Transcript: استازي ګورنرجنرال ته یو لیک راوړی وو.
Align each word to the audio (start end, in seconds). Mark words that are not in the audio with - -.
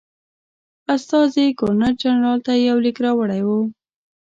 استازي 0.95 1.45
ګورنرجنرال 1.59 2.39
ته 2.45 2.53
یو 2.67 2.77
لیک 2.85 2.97
راوړی 3.05 3.41
وو. 3.47 3.61